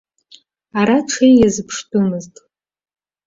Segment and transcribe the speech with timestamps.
[0.79, 2.35] Ара ҽеи иазыԥштәымызт.